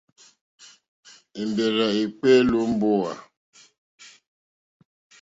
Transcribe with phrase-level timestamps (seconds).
[1.41, 3.11] Èmbèrzà èkpéélì ó mbówà.